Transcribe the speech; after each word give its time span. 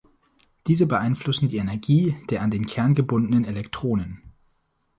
Diese 0.65 0.87
beeinflussen 0.87 1.47
die 1.49 1.57
Energie 1.57 2.15
der 2.31 2.41
an 2.41 2.49
den 2.49 2.65
Kern 2.65 2.95
gebundenen 2.95 3.45
Elektronen. 3.45 4.33